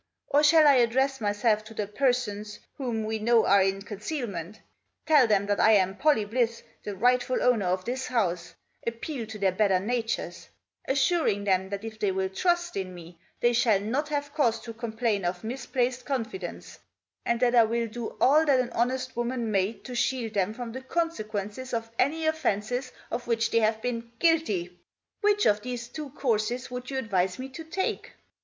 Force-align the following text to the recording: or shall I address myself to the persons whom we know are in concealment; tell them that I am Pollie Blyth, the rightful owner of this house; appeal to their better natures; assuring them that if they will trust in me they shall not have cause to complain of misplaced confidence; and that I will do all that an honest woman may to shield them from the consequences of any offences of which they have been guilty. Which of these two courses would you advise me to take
or 0.29 0.41
shall 0.43 0.67
I 0.67 0.77
address 0.77 1.21
myself 1.21 1.63
to 1.65 1.75
the 1.75 1.85
persons 1.85 2.57
whom 2.77 3.03
we 3.03 3.19
know 3.19 3.45
are 3.45 3.61
in 3.61 3.83
concealment; 3.83 4.59
tell 5.05 5.27
them 5.27 5.45
that 5.45 5.59
I 5.59 5.73
am 5.73 5.95
Pollie 5.95 6.25
Blyth, 6.25 6.63
the 6.83 6.95
rightful 6.95 7.39
owner 7.43 7.67
of 7.67 7.85
this 7.85 8.07
house; 8.07 8.55
appeal 8.87 9.27
to 9.27 9.37
their 9.37 9.51
better 9.51 9.79
natures; 9.79 10.49
assuring 10.87 11.43
them 11.43 11.69
that 11.69 11.83
if 11.83 11.99
they 11.99 12.11
will 12.11 12.29
trust 12.29 12.75
in 12.75 12.95
me 12.95 13.19
they 13.41 13.53
shall 13.53 13.79
not 13.79 14.09
have 14.09 14.33
cause 14.33 14.59
to 14.61 14.73
complain 14.73 15.23
of 15.23 15.43
misplaced 15.43 16.03
confidence; 16.03 16.79
and 17.23 17.39
that 17.39 17.53
I 17.53 17.65
will 17.65 17.87
do 17.87 18.17
all 18.19 18.43
that 18.47 18.59
an 18.59 18.71
honest 18.71 19.15
woman 19.15 19.51
may 19.51 19.71
to 19.73 19.93
shield 19.93 20.33
them 20.33 20.55
from 20.55 20.71
the 20.71 20.81
consequences 20.81 21.75
of 21.75 21.91
any 21.99 22.25
offences 22.25 22.91
of 23.11 23.27
which 23.27 23.51
they 23.51 23.59
have 23.59 23.83
been 23.83 24.11
guilty. 24.17 24.79
Which 25.19 25.45
of 25.45 25.61
these 25.61 25.87
two 25.89 26.09
courses 26.09 26.71
would 26.71 26.89
you 26.89 26.97
advise 26.97 27.37
me 27.37 27.49
to 27.49 27.63
take 27.63 28.13